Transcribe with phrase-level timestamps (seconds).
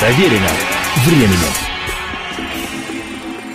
[0.00, 0.48] Проверено
[1.04, 1.52] временем.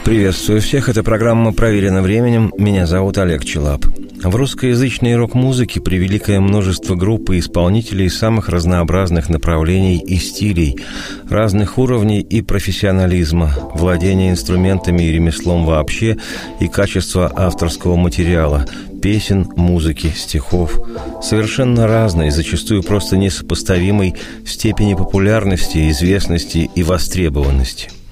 [0.03, 2.51] Приветствую всех, это программа «Проверено временем».
[2.57, 3.85] Меня зовут Олег Челап.
[4.23, 10.77] В русскоязычной рок-музыке превеликое множество групп и исполнителей самых разнообразных направлений и стилей,
[11.29, 16.17] разных уровней и профессионализма, владения инструментами и ремеслом вообще
[16.61, 18.65] и качества авторского материала,
[19.01, 20.79] песен, музыки, стихов.
[21.21, 27.89] Совершенно разной, зачастую просто несопоставимой степени популярности, известности и востребованности–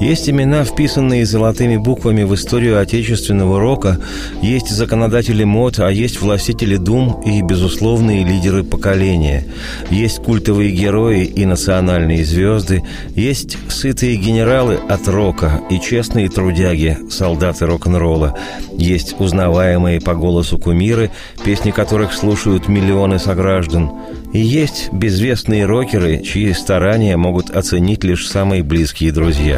[0.00, 3.98] есть имена, вписанные золотыми буквами в историю отечественного рока,
[4.42, 9.44] есть законодатели мод, а есть властители дум и безусловные лидеры поколения.
[9.90, 12.84] Есть культовые герои и национальные звезды,
[13.16, 18.36] есть сытые генералы от рока и честные трудяги, солдаты рок-н-ролла.
[18.72, 21.10] Есть узнаваемые по голосу кумиры,
[21.44, 23.90] песни которых слушают миллионы сограждан.
[24.32, 29.57] И есть безвестные рокеры, чьи старания могут оценить лишь самые близкие друзья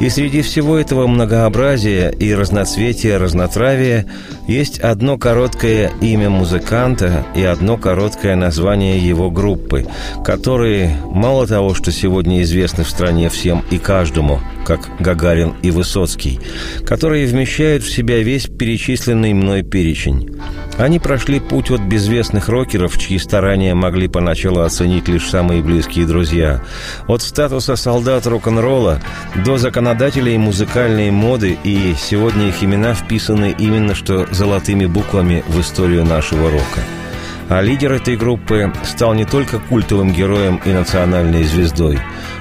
[0.00, 4.06] и среди всего этого многообразия и разноцветия разнотравия
[4.48, 9.86] есть одно короткое имя музыканта и одно короткое название его группы,
[10.24, 16.40] которые мало того, что сегодня известны в стране всем и каждому, как Гагарин и Высоцкий,
[16.84, 20.30] которые вмещают в себя весь перечисленный мной перечень.
[20.78, 26.62] Они прошли путь от безвестных рокеров, чьи старания могли поначалу оценить лишь самые близкие друзья,
[27.06, 29.00] от статуса солдат рок-н-ролла
[29.44, 36.04] до законодателей музыкальной моды, и сегодня их имена вписаны именно что золотыми буквами в историю
[36.04, 36.80] нашего рока.
[37.48, 41.98] А лидер этой группы стал не только культовым героем и национальной звездой.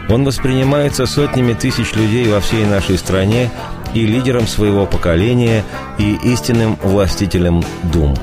[0.09, 3.50] Он воспринимается сотнями тысяч людей во всей нашей стране
[3.94, 5.64] и лидером своего поколения,
[5.98, 8.16] и истинным властителем Дум.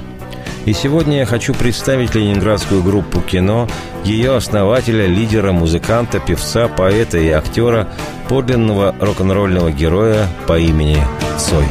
[0.69, 3.67] И сегодня я хочу представить ленинградскую группу кино,
[4.05, 7.89] ее основателя, лидера, музыканта, певца, поэта и актера,
[8.29, 11.03] подлинного рок-н-ролльного героя по имени
[11.39, 11.65] Цой.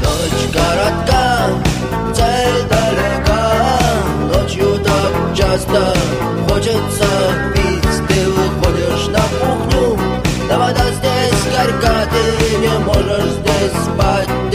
[12.10, 14.47] Ты не можешь здесь спать,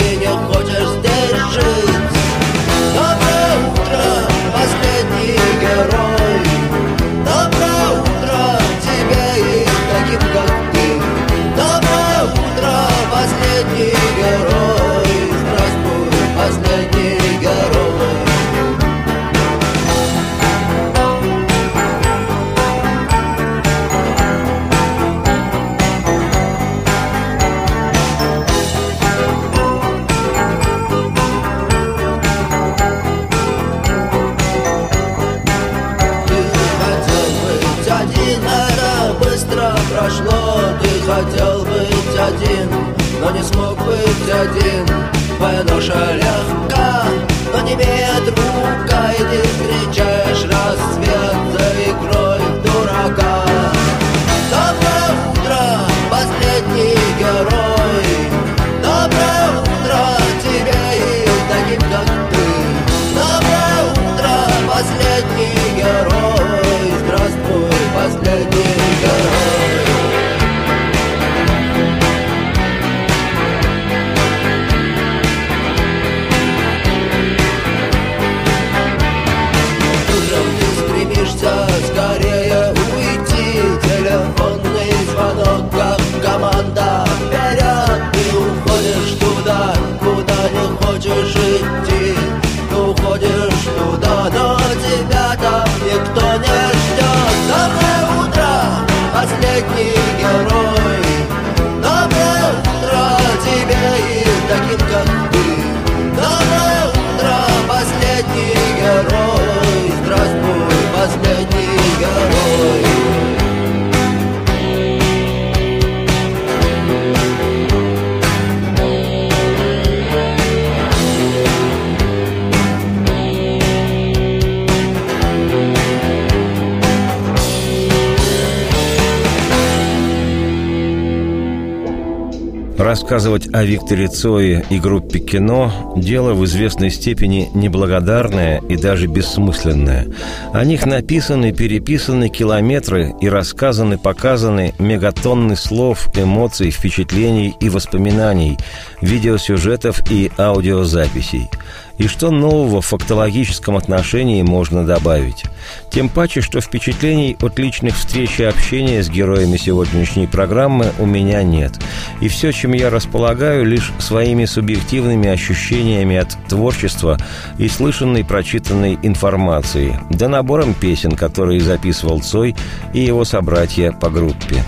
[133.03, 140.07] Рассказывать о Викторе Цое и группе «Кино»– дело в известной степени неблагодарное и даже бессмысленное.
[140.53, 148.57] О них написаны, переписаны километры и рассказаны, показаны мегатонны слов, эмоций, впечатлений и воспоминаний,
[149.01, 151.51] видеосюжетов и аудиозаписей–
[152.03, 155.45] И что нового в фактологическом отношении можно добавить?
[155.89, 161.45] Тем паче, что впечатлений от личных встреч и общения с героями сегодняшней программы у меня
[161.45, 161.79] нет.
[162.21, 167.19] И все, чем я располагаю, лишь своими субъективными ощущениями от творчества
[167.57, 172.57] и слышанной прочитанной информации, да набором песен, которые записывал Цой
[172.93, 174.65] и его собратья по группе.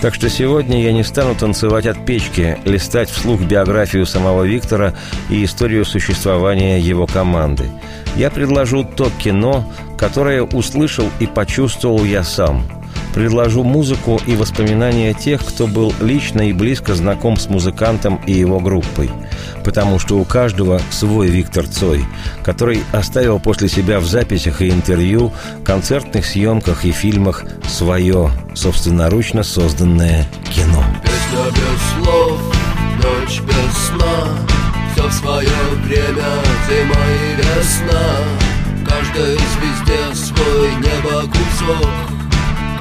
[0.00, 4.94] Так что сегодня я не стану танцевать от печки, листать вслух биографию самого Виктора
[5.30, 7.64] и историю существования его команды.
[8.16, 12.64] Я предложу то кино, которое услышал и почувствовал я сам–
[13.14, 18.60] предложу музыку и воспоминания тех, кто был лично и близко знаком с музыкантом и его
[18.60, 19.10] группой.
[19.64, 22.04] Потому что у каждого свой Виктор Цой,
[22.42, 25.32] который оставил после себя в записях и интервью,
[25.64, 30.84] концертных съемках и фильмах свое собственноручно созданное кино.
[31.02, 32.40] Песня без слов,
[32.96, 34.38] ночь без сна,
[34.92, 35.48] все в свое
[35.84, 36.30] время,
[36.68, 38.02] зима и весна.
[38.86, 42.23] Каждой звезде свой небо кусок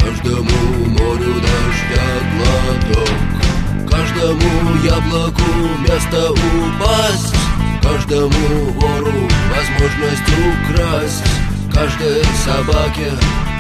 [0.04, 3.34] Каждому морю дождя глоток
[3.90, 5.44] Каждому яблоку
[5.80, 7.36] место упасть.
[7.82, 11.24] Каждому вору возможность украсть.
[11.74, 13.12] Каждой собаке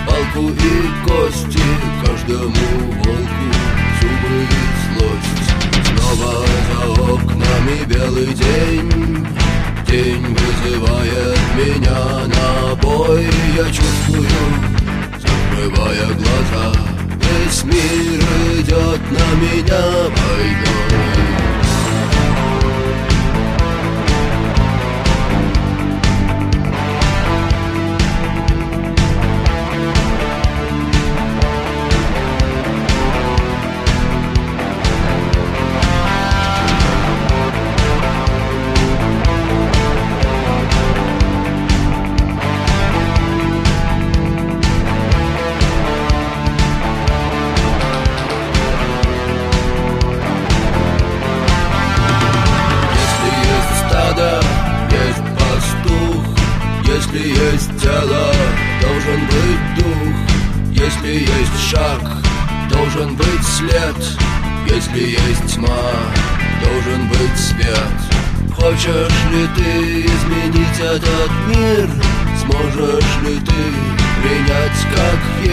[0.07, 1.61] палку и кости.
[2.05, 3.45] Каждому волку
[4.01, 5.87] зубы и злость.
[5.87, 9.27] Снова за окнами белый день.
[9.87, 13.27] День вызывает меня на бой.
[13.55, 14.82] Я чувствую
[15.53, 16.73] закрывая глаза
[17.21, 18.19] Весь мир
[18.59, 21.62] идет на меня войной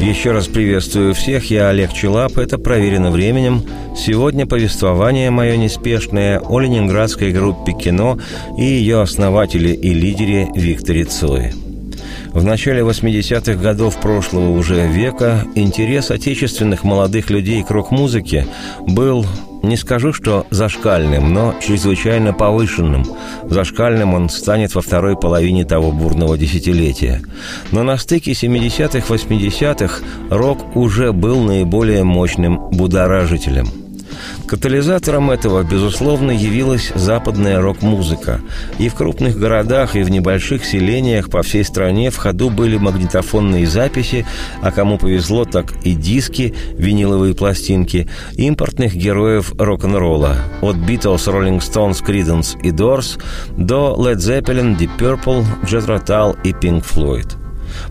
[0.00, 3.64] Еще раз приветствую всех, я Олег Челап, это «Проверено временем».
[3.96, 8.16] Сегодня повествование мое неспешное о ленинградской группе «Кино»
[8.56, 11.52] и ее основателе и лидере Викторе Цое.
[12.32, 18.46] В начале 80-х годов прошлого уже века интерес отечественных молодых людей к рок-музыке
[18.86, 19.26] был
[19.62, 23.04] не скажу, что зашкальным, но чрезвычайно повышенным.
[23.44, 27.22] Зашкальным он станет во второй половине того бурного десятилетия.
[27.72, 33.68] Но на стыке 70-х, 80-х рок уже был наиболее мощным будоражителем–
[34.46, 38.40] Катализатором этого, безусловно, явилась западная рок-музыка.
[38.78, 43.66] И в крупных городах, и в небольших селениях по всей стране в ходу были магнитофонные
[43.66, 44.26] записи,
[44.62, 50.36] а кому повезло, так и диски, виниловые пластинки, импортных героев рок-н-ролла.
[50.62, 53.20] От Beatles, Rolling Stones, Creedence и Doors
[53.56, 57.32] до Led Zeppelin, Deep Purple, Jethro Tull и Pink Floyd–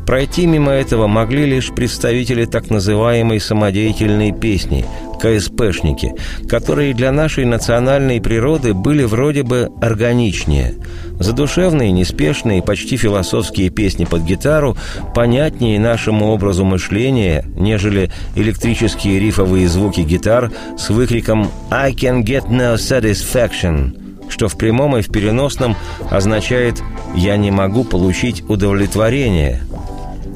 [0.06, 4.86] Пройти мимо этого могли лишь представители так называемой самодеятельной песни,
[5.20, 6.13] КСПшники,
[6.48, 10.75] которые для нашей национальной природы были вроде бы органичнее.
[11.20, 14.77] Задушевные, неспешные, почти философские песни под гитару
[15.15, 22.75] понятнее нашему образу мышления, нежели электрические рифовые звуки гитар с выкриком «I can get no
[22.75, 25.75] satisfaction», что в прямом и в переносном
[26.12, 26.84] означает
[27.15, 29.62] «я не могу получить удовлетворение»,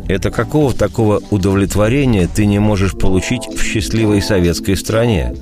[0.08, 5.36] это какого такого удовлетворения ты не можешь получить в счастливой советской стране?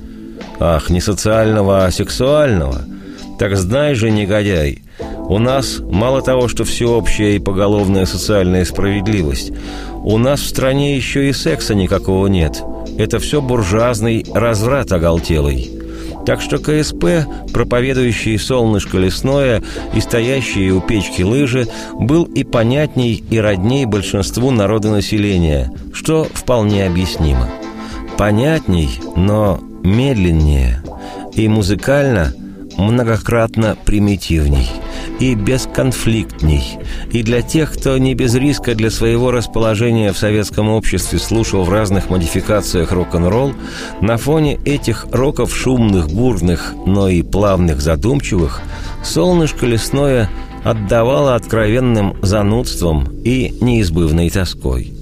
[0.58, 2.82] Ах, не социального, а сексуального?
[3.38, 4.82] Так знай же, негодяй,
[5.28, 9.52] у нас мало того, что всеобщая и поголовная социальная справедливость,
[10.02, 12.62] у нас в стране еще и секса никакого нет.
[12.98, 15.79] Это все буржуазный разврат оголтелый.
[16.26, 19.62] Так что КСП, проповедующий солнышко лесное
[19.94, 27.48] и стоящие у печки лыжи, был и понятней, и родней большинству народонаселения, что вполне объяснимо.
[28.18, 30.82] Понятней, но медленнее,
[31.34, 32.34] и музыкально
[32.80, 34.68] многократно примитивней–
[35.20, 36.78] и бесконфликтней.
[37.12, 41.70] И для тех, кто не без риска для своего расположения в советском обществе слушал в
[41.70, 43.52] разных модификациях рок-н-ролл,
[44.00, 48.60] на фоне этих роков шумных, бурных, но и плавных, задумчивых,
[49.04, 50.30] солнышко лесное
[50.64, 54.92] отдавало откровенным занудством и неизбывной тоской.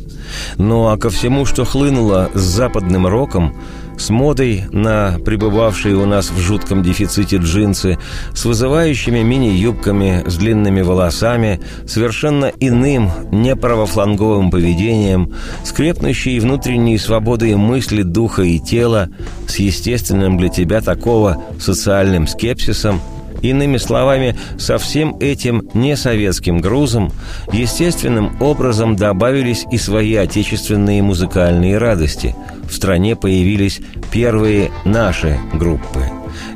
[0.56, 3.54] Ну а ко всему, что хлынуло с западным роком,
[3.98, 7.98] с модой на пребывавшие у нас в жутком дефиците джинсы,
[8.32, 18.02] с вызывающими мини-юбками, с длинными волосами, совершенно иным, неправофланговым поведением, с крепнущей внутренней свободой мысли,
[18.02, 19.08] духа и тела,
[19.46, 23.00] с естественным для тебя такого социальным скепсисом–
[23.42, 27.12] Иными словами, со всем этим несоветским грузом
[27.52, 32.34] естественным образом добавились и свои отечественные музыкальные радости.
[32.68, 33.80] В стране появились
[34.10, 36.04] первые наши группы.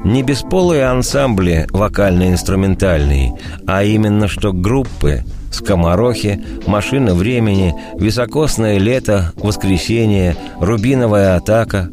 [0.05, 3.35] Не бесполые ансамбли вокально-инструментальные,
[3.67, 11.91] а именно что группы– скоморохи, машина времени, високосное лето, воскресенье, рубиновая атака.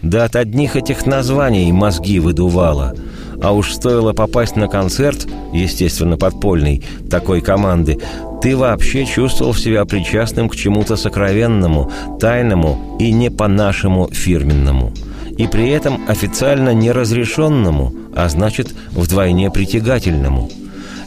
[0.00, 2.94] Да от одних этих названий мозги выдувало–
[3.42, 7.98] а уж стоило попасть на концерт, естественно, подпольный, такой команды,
[8.42, 14.92] ты вообще чувствовал себя причастным к чему-то сокровенному, тайному и не по-нашему фирменному.
[15.36, 20.50] И при этом официально неразрешенному, а значит, вдвойне притягательному–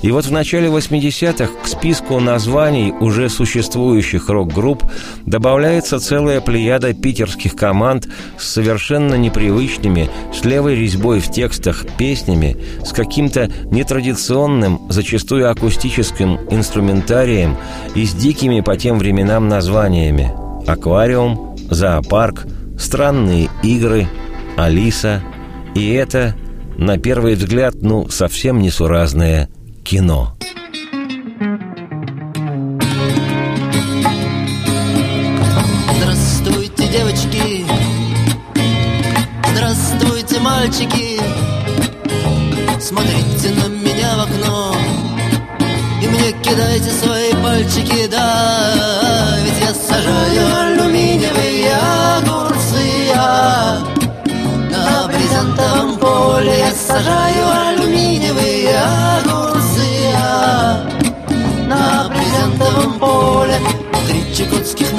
[0.03, 4.83] и вот в начале 80-х к списку названий уже существующих рок-групп
[5.25, 12.91] добавляется целая плеяда питерских команд с совершенно непривычными, с левой резьбой в текстах песнями, с
[12.91, 17.55] каким-то нетрадиционным, зачастую акустическим инструментарием
[17.95, 20.33] и с дикими по тем временам названиями.
[20.67, 22.45] «Аквариум», «Зоопарк»,
[22.77, 24.07] «Странные игры»,
[24.57, 25.23] «Алиса»
[25.75, 26.35] и это,
[26.77, 29.49] на первый взгляд, ну, совсем несуразное
[29.83, 30.32] кино.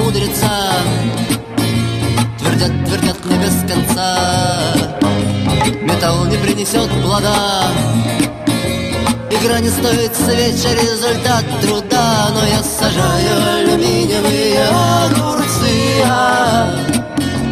[0.05, 0.73] Мудреца
[2.39, 4.75] Твердят, твердят мне без конца.
[5.81, 7.69] Металл не принесет плода
[9.31, 12.31] Игра не стоит свеча, результат труда.
[12.35, 14.65] Но я сажаю алюминиевые
[15.07, 16.05] огурцы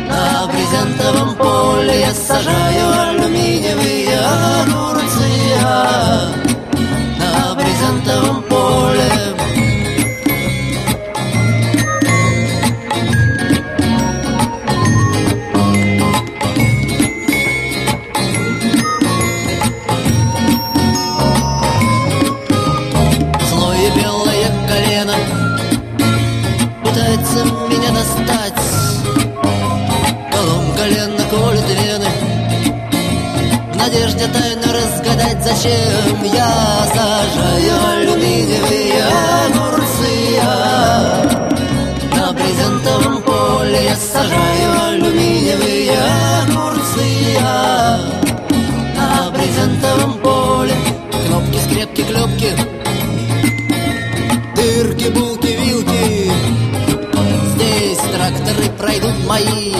[0.08, 4.92] На брезентовом поле я сажаю алюминиевые огурцы
[7.54, 9.41] брезентовом поле
[35.42, 39.04] зачем я сажаю алюминиевые
[39.46, 40.40] огурцы.
[42.14, 45.98] На брезентовом поле я сажаю алюминиевые
[46.42, 47.38] огурцы.
[48.96, 50.74] На брезентовом поле
[51.26, 52.52] кнопки, скрепки, клепки,
[54.56, 56.32] дырки, булки, вилки.
[57.54, 59.74] Здесь тракторы пройдут мои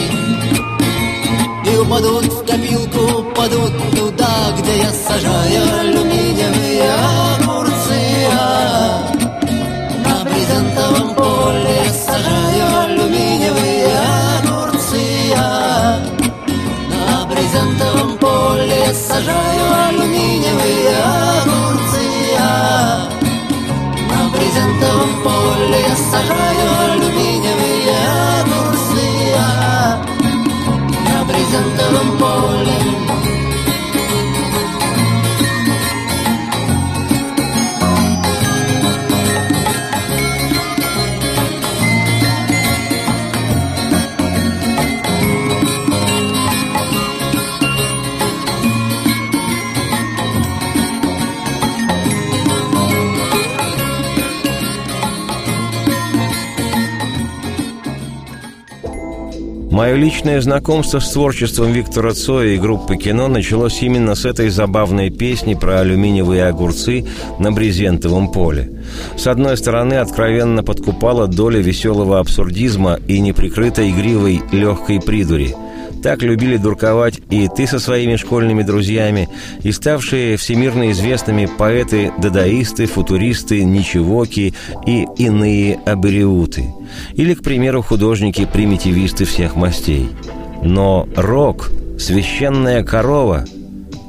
[1.83, 7.32] упадут в копилку, упадут туда, где я сажаю алюминиевые
[31.93, 32.82] брезентовом поле
[59.83, 65.11] Мое личное знакомство с творчеством Виктора Цоя и группы «Кино» началось именно с этой забавной
[65.11, 67.05] песни про алюминиевые огурцы
[67.41, 68.71] на брезентовом поле.
[69.17, 75.57] С одной стороны, откровенно подкупала доля веселого абсурдизма и неприкрытой игривой легкой придури–
[76.03, 79.29] так любили дурковать и ты со своими школьными друзьями,
[79.63, 84.55] и ставшие всемирно известными поэты-дадаисты, футуристы, ничевоки
[84.87, 86.75] и иные абериуты.
[87.15, 90.11] Или, к примеру, художники-примитивисты всех мастей.
[90.63, 93.45] Но рок, священная корова,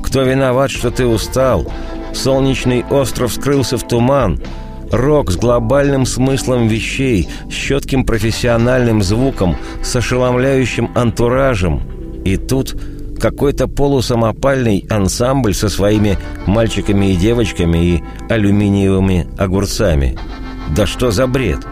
[0.03, 1.71] кто виноват, что ты устал,
[2.13, 4.41] солнечный остров скрылся в туман–
[4.93, 11.81] Рок с глобальным смыслом вещей, с четким профессиональным звуком, с ошеломляющим антуражем.
[12.23, 12.75] И тут
[13.19, 20.15] какой-то полусамопальный ансамбль со своими мальчиками и девочками и алюминиевыми огурцами.
[20.75, 21.65] Да что за бред?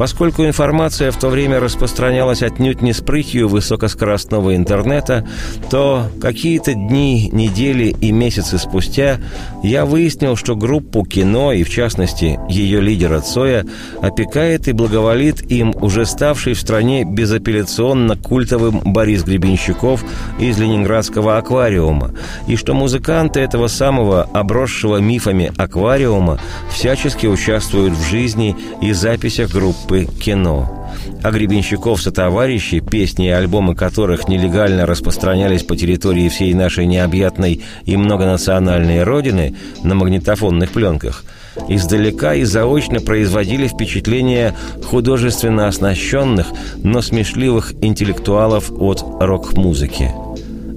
[0.00, 5.28] Поскольку информация в то время распространялась отнюдь не с прытью высокоскоростного интернета,
[5.68, 9.18] то какие-то дни, недели и месяцы спустя
[9.62, 13.66] я выяснил, что группу кино, и в частности ее лидера Цоя,
[14.00, 20.02] опекает и благоволит им уже ставший в стране безапелляционно культовым Борис Гребенщиков
[20.38, 22.12] из Ленинградского аквариума,
[22.46, 26.40] и что музыканты этого самого обросшего мифами аквариума
[26.70, 30.76] всячески участвуют в жизни и записях группы группы «Кино».
[31.22, 37.96] А Гребенщиков сотоварищи, песни и альбомы которых нелегально распространялись по территории всей нашей необъятной и
[37.96, 41.24] многонациональной родины на магнитофонных пленках,
[41.68, 44.54] издалека и заочно производили впечатление
[44.84, 46.46] художественно оснащенных,
[46.78, 50.12] но смешливых интеллектуалов от рок-музыки–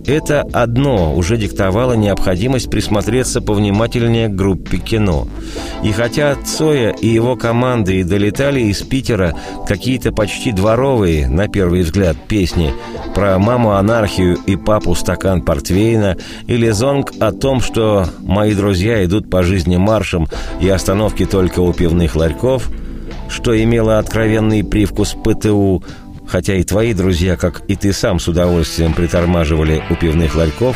[0.06, 5.28] это одно уже диктовало необходимость присмотреться повнимательнее к группе кино.
[5.84, 9.36] И хотя Цоя и его команды и долетали из Питера
[9.68, 12.74] какие-то почти дворовые, на первый взгляд, песни
[13.16, 16.18] про маму-анархию и папу стакан портвейна
[16.48, 20.28] или зонг о том, что мои друзья идут по жизни маршем
[20.60, 22.70] и остановки только у пивных ларьков,
[23.30, 25.84] что имело откровенный привкус ПТУ–
[26.34, 30.76] хотя и твои друзья, как и ты сам, с удовольствием притормаживали у пивных ларьков,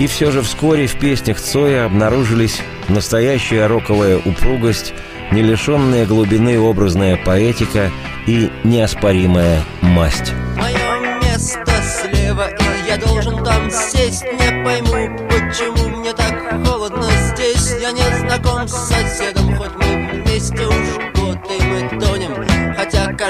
[0.00, 4.92] и все же вскоре в песнях Цоя обнаружились настоящая роковая упругость,
[5.30, 7.92] не лишенная глубины образная поэтика
[8.26, 10.32] и неоспоримая масть.
[10.56, 17.76] Мое место слева, и я должен там сесть Не пойму, почему мне так холодно здесь
[17.80, 21.19] Я не знаком с соседом, хоть мы вместе уж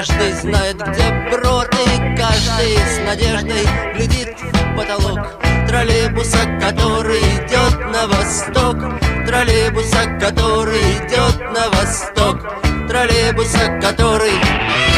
[0.01, 5.19] Каждый знает, где брод И каждый с надеждой глядит в потолок.
[5.67, 8.77] Троллейбуса, который идет на восток.
[9.27, 12.87] Троллейбуса, который идет на восток.
[12.87, 14.90] Троллейбуса, который...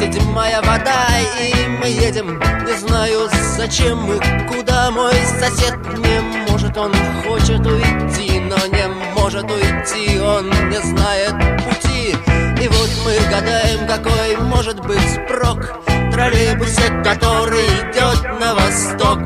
[0.00, 1.06] седьмая вода
[1.40, 5.76] И мы едем, не знаю зачем и куда Мой сосед.
[5.98, 6.92] Не может, он
[7.24, 11.34] хочет уйти Но не может уйти, он не знает
[11.64, 12.16] пути.
[12.62, 15.80] И вот мы гадаем, какой может быть спрок
[16.12, 19.18] Троллейбусе, который идет на восток.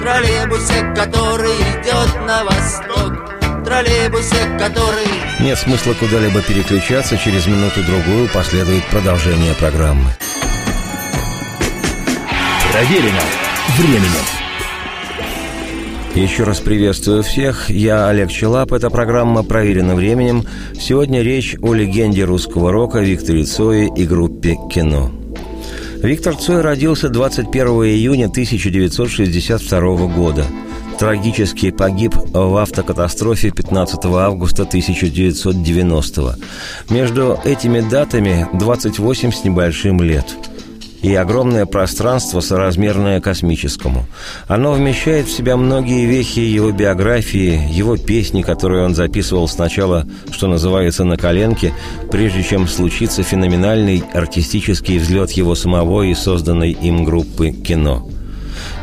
[0.00, 5.06] Троллейбусе, который идет на восток троллейбусе, который...
[5.40, 10.10] Нет смысла куда-либо переключаться, через минуту-другую последует продолжение программы.
[12.72, 13.20] Проверено
[13.78, 14.24] временем.
[16.14, 17.70] Еще раз приветствую всех.
[17.70, 18.72] Я Олег Челап.
[18.72, 20.44] Эта программа «Проверена временем».
[20.78, 25.12] Сегодня речь о легенде русского рока Викторе Цое и группе «Кино».
[26.02, 30.44] Виктор Цой родился 21 июня 1962 года–
[31.00, 36.36] трагически погиб в автокатастрофе 15 августа 1990
[36.90, 40.26] Между этими датами 28 с небольшим лет
[41.00, 44.04] и огромное пространство, соразмерное космическому.
[44.46, 50.48] Оно вмещает в себя многие вехи его биографии, его песни, которые он записывал сначала, что
[50.48, 51.72] называется, на коленке,
[52.10, 58.06] прежде чем случится феноменальный артистический взлет его самого и созданной им группы «Кино».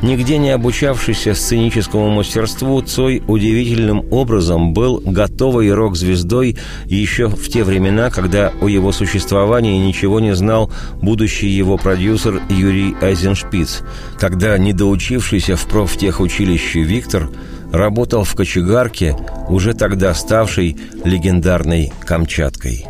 [0.01, 8.11] Нигде не обучавшийся сценическому мастерству, Цой удивительным образом был готовой рок-звездой еще в те времена,
[8.11, 13.81] когда о его существовании ничего не знал будущий его продюсер Юрий Айзеншпиц,
[14.19, 17.29] когда недоучившийся в профтехучилище Виктор
[17.71, 19.15] работал в кочегарке,
[19.49, 22.85] уже тогда ставшей легендарной Камчаткой.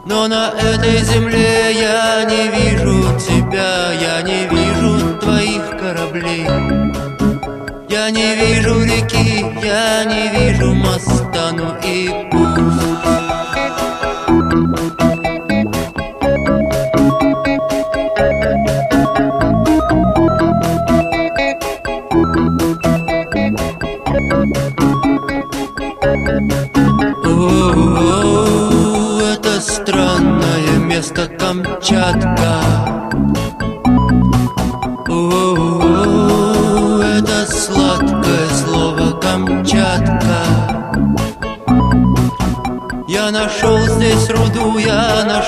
[0.06, 6.46] Но на этой земле я не вижу тебя, я не вижу твоих кораблей.
[7.88, 12.43] Я не вижу реки, я не вижу моста, ну и пусть.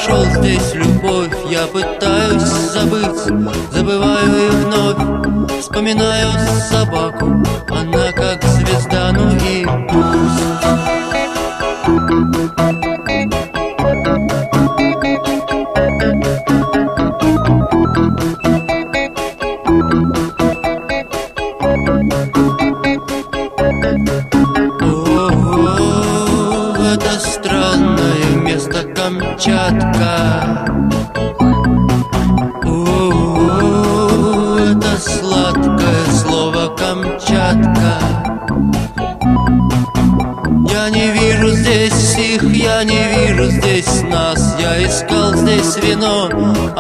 [0.07, 3.25] Нашел здесь любовь Я пытаюсь забыть,
[3.73, 6.29] забываю и вновь Вспоминаю
[6.71, 7.27] собаку,
[7.69, 10.96] она как звезда, ну и пусть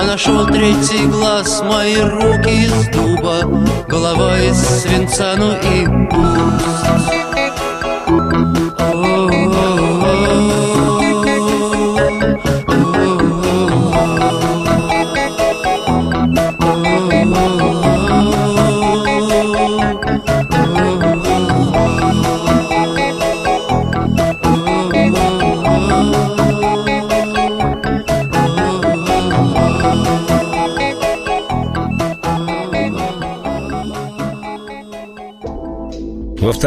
[0.07, 3.42] нашел третий глаз Мои руки из дуба,
[3.88, 7.25] голова из свинца, ну и пусть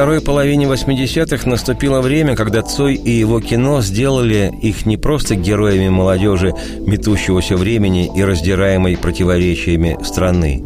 [0.10, 5.90] второй половине 80-х наступило время, когда Цой и его кино сделали их не просто героями
[5.90, 10.64] молодежи, метущегося времени и раздираемой противоречиями страны.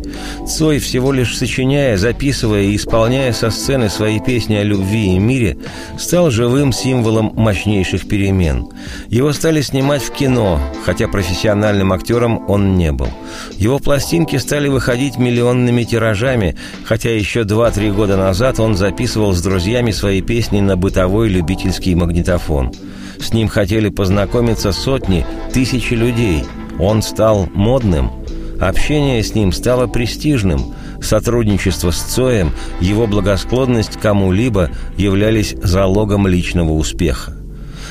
[0.48, 5.58] Цой, всего лишь сочиняя, записывая и исполняя со сцены свои песни о любви и мире,
[6.00, 8.70] стал живым символом мощнейших перемен.
[9.10, 13.10] Его стали снимать в кино, хотя профессиональным актером он не был.
[13.58, 19.92] Его пластинки стали выходить миллионными тиражами, хотя еще 2-3 года назад он записывал с друзьями
[19.92, 22.72] свои песни на бытовой любительский магнитофон.
[23.20, 26.44] С ним хотели познакомиться сотни, тысячи людей.
[26.80, 28.12] Он стал модным.
[28.60, 30.74] Общение с ним стало престижным.
[31.02, 37.36] Сотрудничество с Цоем, его благосклонность кому-либо являлись залогом личного успеха.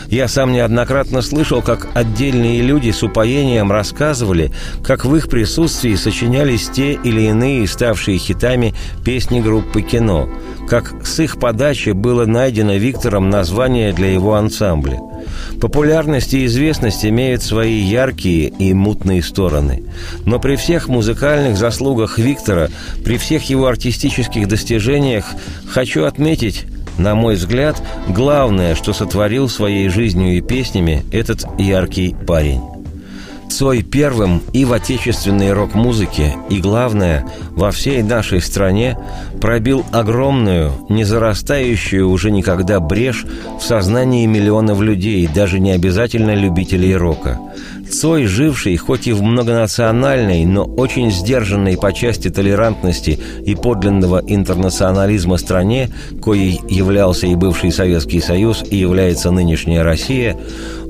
[0.08, 4.52] Я сам неоднократно слышал, как отдельные люди с упоением рассказывали,
[4.84, 8.74] как в их присутствии сочинялись те или иные ставшие хитами
[9.04, 10.28] песни группы «Кино»,
[10.68, 15.00] как с их подачи было найдено Виктором название для его ансамбля.
[15.60, 19.84] Популярность и известность имеют свои яркие и мутные стороны.
[20.24, 22.68] Но при всех музыкальных заслугах Виктора,
[23.04, 25.26] при всех его артистических достижениях,
[25.68, 26.64] хочу отметить,
[26.98, 32.71] на мой взгляд, главное, что сотворил своей жизнью и песнями этот яркий парень.
[33.50, 38.98] Цой первым и в отечественной рок-музыке, и, главное, во всей нашей стране
[39.40, 43.26] пробил огромную, не зарастающую уже никогда брешь
[43.60, 47.38] в сознании миллионов людей, даже не обязательно любителей рока–
[47.92, 55.36] Цой, живший хоть и в многонациональной, но очень сдержанной по части толерантности и подлинного интернационализма
[55.36, 55.90] стране,
[56.22, 60.36] коей являлся и бывший Советский Союз и является нынешняя Россия,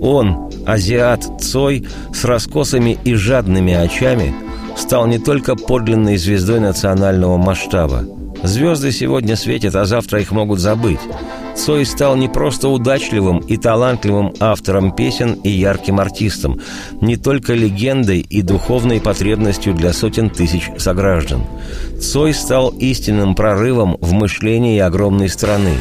[0.01, 4.35] он, азиат Цой, с раскосами и жадными очами,
[4.77, 8.05] стал не только подлинной звездой национального масштаба.
[8.42, 10.98] Звезды сегодня светят, а завтра их могут забыть.
[11.55, 16.61] Цой стал не просто удачливым и талантливым автором песен и ярким артистом,
[17.01, 21.44] не только легендой и духовной потребностью для сотен тысяч сограждан.
[22.01, 25.75] Цой стал истинным прорывом в мышлении огромной страны.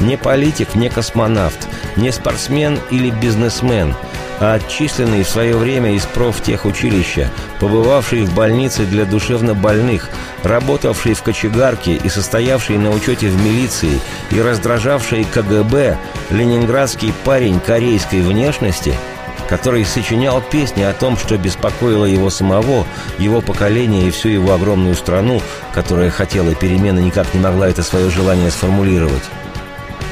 [0.00, 3.94] Не политик, не космонавт, не спортсмен или бизнесмен.
[4.40, 10.08] А отчисленный в свое время из профтехучилища, побывавший в больнице для душевнобольных,
[10.42, 15.96] работавший в кочегарке и состоявший на учете в милиции и раздражавший КГБ,
[16.30, 18.94] ленинградский парень корейской внешности–
[19.48, 22.86] который сочинял песни о том, что беспокоило его самого,
[23.18, 25.40] его поколение и всю его огромную страну,
[25.72, 29.22] которая хотела перемены, никак не могла это свое желание сформулировать.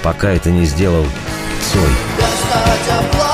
[0.03, 1.07] Пока это не сделал
[1.73, 3.32] Цой.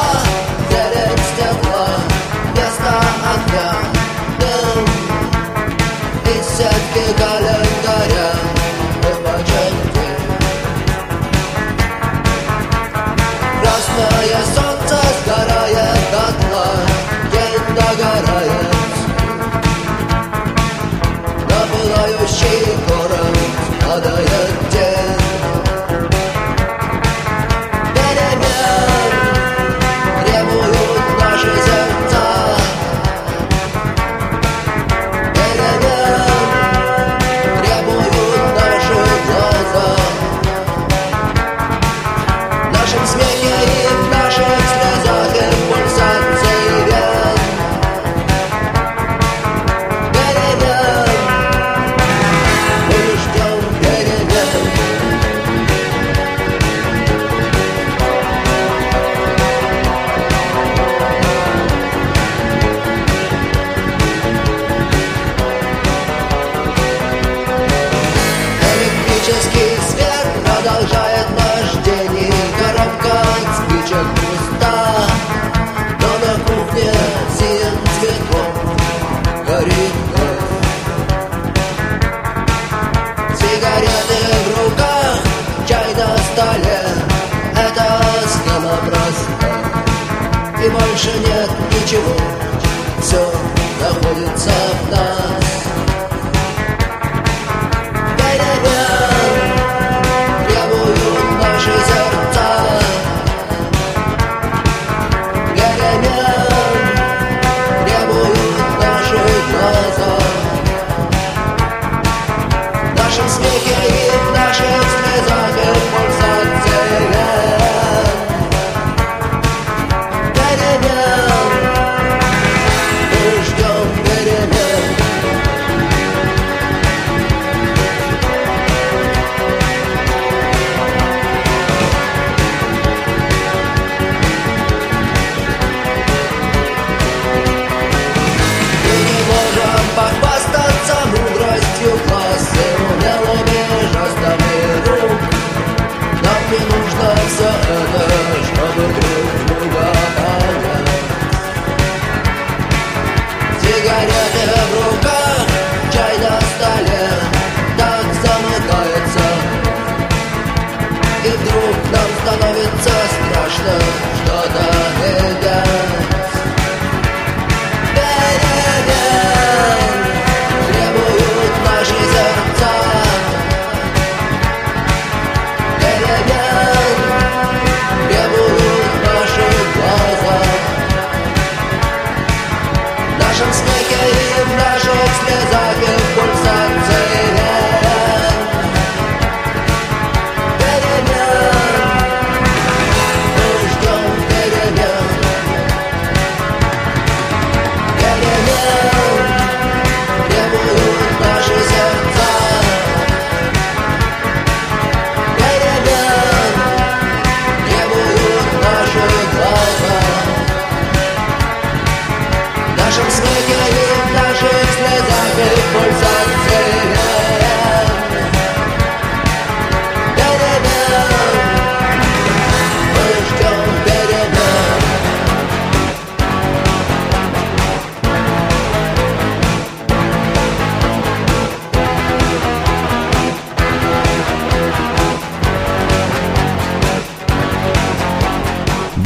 [3.50, 3.97] go.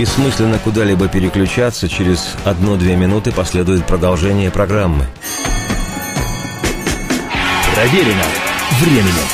[0.03, 5.07] Бессмысленно куда-либо переключаться, через одну-две минуты последует продолжение программы.
[7.77, 8.25] Проверено
[8.81, 9.29] временем.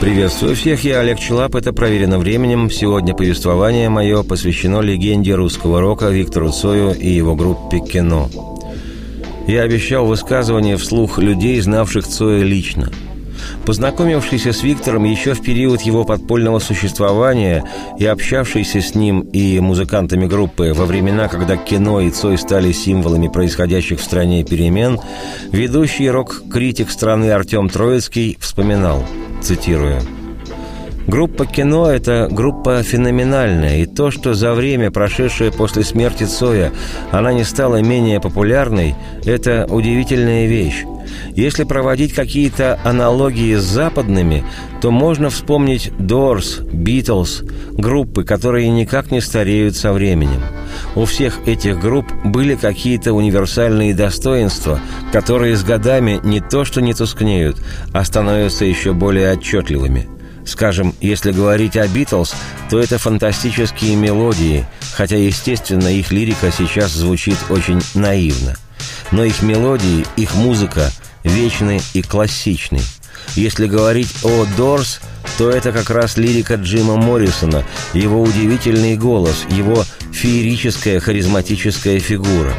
[0.00, 2.70] Приветствую всех, я Олег Челап, это «Проверено временем».
[2.70, 8.28] Сегодня повествование мое посвящено легенде русского рока Виктору Цою и его группе «Кино».
[9.46, 12.90] Я обещал высказывание вслух людей, знавших Цоя лично–
[13.70, 17.64] Познакомившийся с Виктором еще в период его подпольного существования
[18.00, 23.28] и общавшийся с ним и музыкантами группы во времена, когда кино и Цой стали символами
[23.28, 24.98] происходящих в стране перемен,
[25.52, 29.04] ведущий рок-критик страны Артем Троицкий вспоминал,
[29.40, 30.02] цитирую,
[31.10, 36.72] Группа «Кино»— это группа феноменальная, и то, что за время, прошедшее после смерти Цоя,
[37.10, 38.94] она не стала менее популярной,
[39.24, 40.84] это удивительная вещь.
[41.34, 44.44] Если проводить какие-то аналогии с западными,
[44.80, 50.40] то можно вспомнить Doors, Beatles, группы, которые никак не стареют со временем.
[50.94, 54.78] У всех этих групп были какие-то универсальные достоинства,
[55.10, 57.60] которые с годами не то что не тускнеют,
[57.92, 60.08] а становятся еще более отчетливыми–
[60.46, 62.34] Скажем, если говорить о «Битлз»,
[62.70, 68.56] то это фантастические мелодии, хотя, естественно, их лирика сейчас звучит очень наивно.
[69.12, 70.90] Но их мелодии, их музыка
[71.24, 72.80] вечны и классичны.
[73.36, 75.00] Если говорить о «Дорс»,
[75.38, 82.54] то это как раз лирика Джима Моррисона, его удивительный голос, его феерическая харизматическая фигура.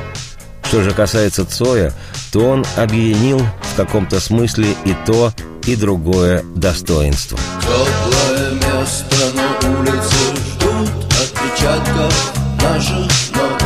[0.71, 1.91] Что же касается Цоя,
[2.31, 5.33] то он объединил в каком-то смысле и то,
[5.67, 7.37] и другое достоинство.
[7.59, 13.61] Теплое место на улице ждут отпечатков наших ног.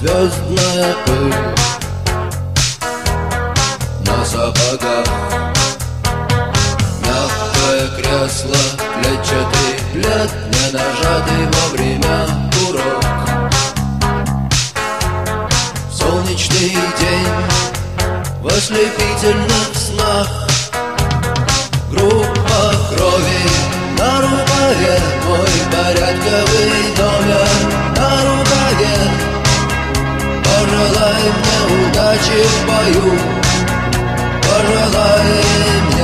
[0.00, 1.34] Звездная пыль
[4.04, 5.06] на сапогах.
[7.06, 8.60] Мягкое кресло,
[9.00, 12.49] клетчатый плед, не нажатый во
[16.30, 17.26] Солнечный день.
[18.40, 20.28] В ослепительных снах.
[21.90, 23.42] Группа крови.
[23.98, 24.94] На рукаве
[25.26, 27.48] Мой порядковый номер.
[27.96, 28.96] На рукаве.
[30.44, 33.10] Пожелай мне удачи в бою.
[34.42, 35.30] Пожелай
[35.88, 35.99] мне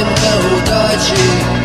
[0.00, 1.59] Пожелай мне удачи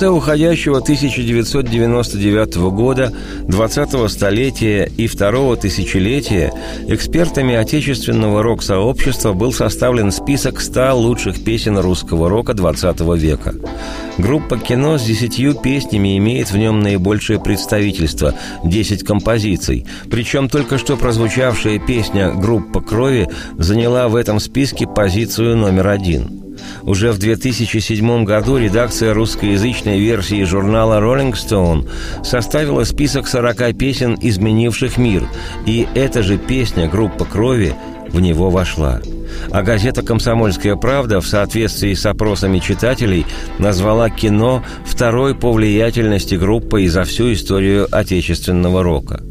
[0.00, 6.54] конце уходящего 1999 года, 20-го столетия и второго тысячелетия
[6.88, 13.54] экспертами отечественного рок-сообщества был составлен список 100 лучших песен русского рока 20 века.
[14.16, 18.34] Группа «Кино» с десятью песнями имеет в нем наибольшее представительство–
[18.64, 19.86] 10 композиций.
[20.10, 23.28] Причем только что прозвучавшая песня «Группа крови»
[23.58, 26.40] заняла в этом списке позицию номер один–
[26.82, 31.88] уже в 2007 году редакция русскоязычной версии журнала Rolling Stone
[32.24, 35.24] составила список 40 песен, изменивших мир,
[35.66, 37.74] и эта же песня «Группа крови»
[38.08, 39.00] в него вошла.
[39.50, 43.26] А газета «Комсомольская правда» в соответствии с опросами читателей
[43.58, 49.22] назвала кино второй по влиятельности группой за всю историю отечественного рока–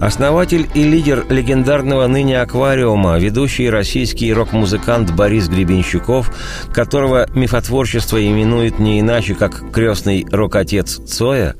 [0.00, 6.34] Основатель и лидер легендарного ныне «Аквариума», ведущий российский рок-музыкант Борис Гребенщиков,
[6.72, 11.54] которого мифотворчество именует не иначе, как крестный рок-отец Цоя,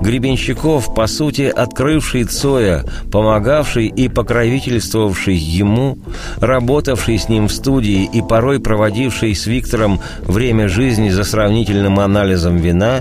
[0.00, 5.98] Гребенщиков, по сути, открывший Цоя, помогавший и покровительствовавший ему,
[6.40, 12.58] работавший с ним в студии и порой проводивший с Виктором время жизни за сравнительным анализом
[12.58, 13.00] вина,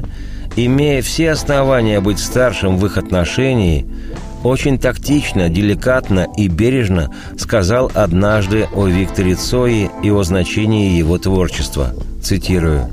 [0.56, 3.86] имея все основания быть старшим в их отношении–
[4.44, 11.94] очень тактично, деликатно и бережно сказал однажды о Викторе Цои и о значении его творчества.
[12.22, 12.88] Цитирую.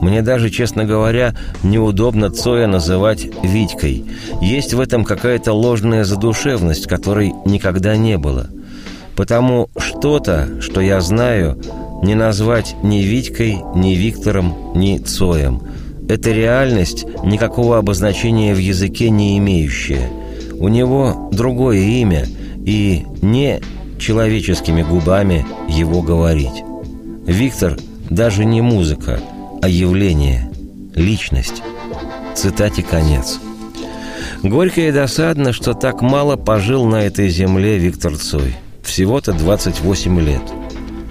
[0.00, 4.04] «Мне даже, честно говоря, неудобно Цоя называть Витькой.
[4.42, 8.48] Есть в этом какая-то ложная задушевность, которой никогда не было.
[9.16, 11.58] Потому что-то, что я знаю,
[12.02, 15.62] не назвать ни Витькой, ни Виктором, ни Цоем.
[16.08, 20.10] Это реальность, никакого обозначения в языке не имеющая–
[20.58, 22.26] у него другое имя,
[22.64, 23.60] и не
[23.98, 26.62] человеческими губами его говорить.
[27.26, 27.78] Виктор
[28.10, 29.20] даже не музыка,
[29.62, 30.50] а явление,
[30.94, 31.62] личность.
[32.34, 33.38] Цитате конец.
[34.42, 38.54] Горько и досадно, что так мало пожил на этой земле Виктор Цой.
[38.82, 40.42] Всего-то 28 лет–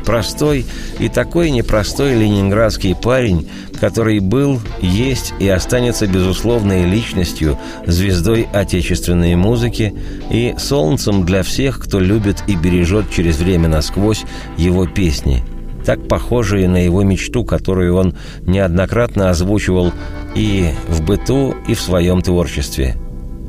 [0.05, 0.65] Простой
[0.99, 3.49] и такой непростой ленинградский парень,
[3.79, 9.93] который был, есть и останется безусловной личностью, звездой отечественной музыки
[10.29, 14.23] и солнцем для всех, кто любит и бережет через время насквозь
[14.57, 15.43] его песни,
[15.85, 19.93] так похожие на его мечту, которую он неоднократно озвучивал
[20.35, 22.95] и в быту, и в своем творчестве.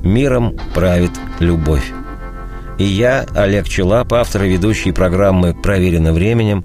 [0.02, 1.92] «Миром правит любовь».
[2.78, 6.64] И я, Олег Челап, автор и ведущий программы «Проверено временем»,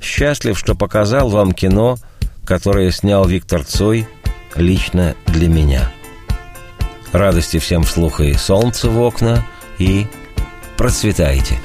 [0.00, 1.96] счастлив, что показал вам кино,
[2.44, 4.08] которое снял Виктор Цой
[4.56, 5.90] лично для меня.
[7.12, 9.46] Радости всем вслух и солнце в окна,
[9.78, 10.06] и
[10.76, 11.58] процветайте.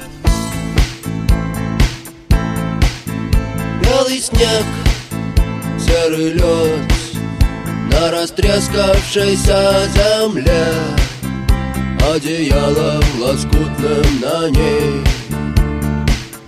[3.82, 4.64] Белый снег,
[5.80, 6.80] серый лед
[7.90, 10.64] на растрескавшейся земле
[12.08, 15.02] Одеялом лоскутным на ней.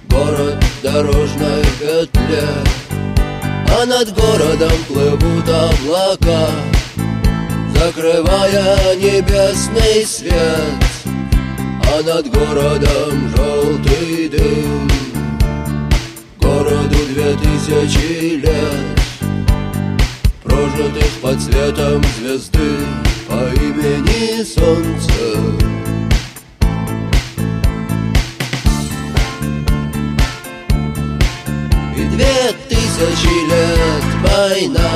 [0.09, 2.45] Город дорожной петле
[3.69, 6.49] А над городом плывут облака
[7.75, 10.35] Закрывая небесный свет.
[11.05, 14.91] А над городом желтый дым.
[16.41, 19.01] Городу две тысячи лет
[20.43, 25.23] Прожитых под светом звезды по имени Солнце.
[31.97, 34.91] И две тысячи лет война,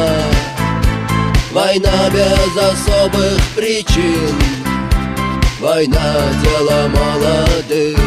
[1.52, 4.36] война без особых причин,
[5.58, 7.98] война дело молодых,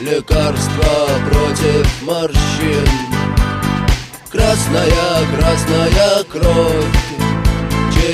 [0.00, 2.88] лекарства против морщин,
[4.28, 7.05] красная, красная кровь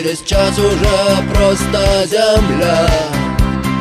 [0.02, 2.88] Через час уже просто земля.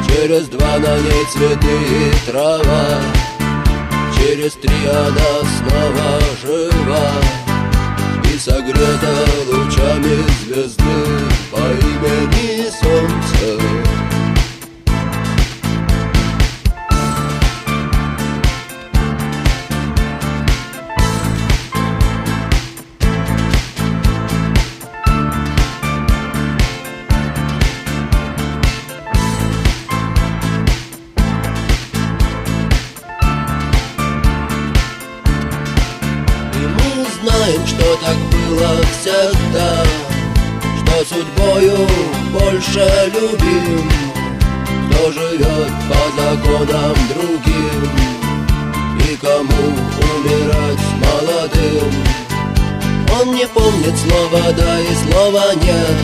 [0.07, 3.01] Через два на ней цветы и трава.
[4.15, 7.09] Через три она снова жива.
[8.31, 9.15] И согрета
[9.47, 10.83] лучами звезды
[11.49, 14.10] По имени Солнце
[42.51, 43.89] больше любим.
[44.89, 47.89] Кто живет по законам другим?
[49.09, 49.63] И кому
[50.13, 51.91] умирать молодым?
[53.19, 55.97] Он не помнит слова «да» и слова «нет»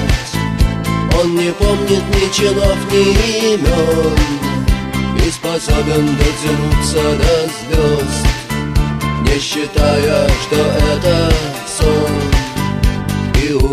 [1.20, 4.16] Он не помнит ни чинов, ни имен.
[5.26, 8.28] И способен дотянуться до звезд
[9.24, 11.32] Не считая, что это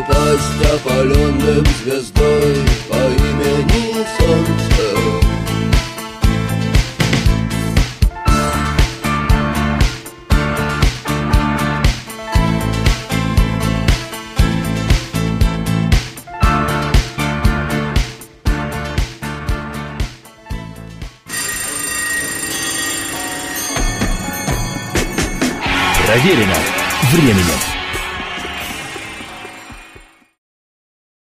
[0.05, 2.57] упасть опаленным звездой
[2.89, 4.65] По имени Солнце
[26.07, 26.55] Проверено
[27.11, 27.74] временем.